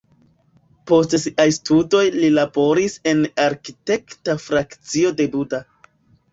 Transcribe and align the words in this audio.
Post 0.91 1.13
siaj 1.23 1.45
studoj 1.57 2.01
li 2.17 2.33
laboris 2.39 2.97
en 3.13 3.23
arkitekta 3.47 4.39
frakcio 4.49 5.17
de 5.23 5.33
Buda. 5.39 5.65